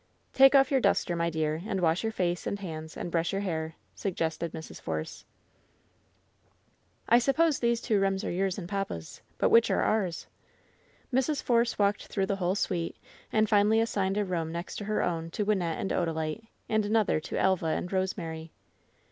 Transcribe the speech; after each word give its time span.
"Take 0.33 0.55
off 0.55 0.71
your 0.71 0.79
duster, 0.79 1.15
my 1.15 1.29
dear, 1.29 1.61
and 1.63 1.79
wash 1.79 2.01
your 2.01 2.11
face 2.11 2.47
and 2.47 2.57
hands, 2.57 2.97
and 2.97 3.11
brush 3.11 3.31
your 3.31 3.41
hair," 3.41 3.75
suggested 3.93 4.51
Mrs. 4.51 4.81
Force. 4.81 5.25
LOVE'S 7.11 7.27
BITTEREST 7.27 7.37
CUP 7.37 7.37
189 7.37 7.51
*^I 7.51 7.51
suppose 7.51 7.59
these 7.59 7.81
two 7.81 7.99
rooms 8.01 8.23
are 8.23 8.35
yours 8.35 8.57
and 8.57 8.67
papa's, 8.67 9.21
but 9.37 9.49
which 9.51 9.69
are 9.69 9.83
ours?" 9.83 10.25
Mrs. 11.13 11.43
Force 11.43 11.77
walked 11.77 12.07
through 12.07 12.25
the 12.25 12.37
whole 12.37 12.55
suit, 12.55 12.95
and 13.31 13.47
finally 13.47 13.79
assigned 13.79 14.17
a 14.17 14.25
room 14.25 14.51
next 14.51 14.77
to 14.77 14.85
her 14.85 15.03
own 15.03 15.29
to 15.29 15.45
Wynnette 15.45 15.79
and 15.79 15.93
Oda 15.93 16.13
lite, 16.13 16.45
and 16.67 16.83
another 16.83 17.19
to 17.19 17.37
Elva 17.37 17.67
and 17.67 17.93
Rosemary. 17.93 18.51